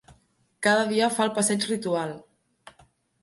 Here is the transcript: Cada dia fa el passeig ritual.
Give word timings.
Cada 0.67 0.85
dia 0.91 1.09
fa 1.17 1.27
el 1.29 1.33
passeig 1.35 1.67
ritual. 1.73 2.15